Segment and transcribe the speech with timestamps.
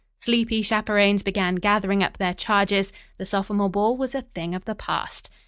[0.19, 2.91] Sleepy chaperons began gathering up their charges.
[3.19, 5.29] The sophomore ball was a thing of the past.